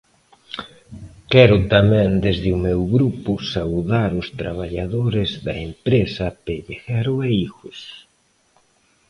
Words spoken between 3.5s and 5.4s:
saudar os traballadores